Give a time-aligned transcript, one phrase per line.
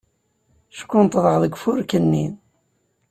[0.79, 2.25] Ckunṭḍeɣ deg ufurk-nni.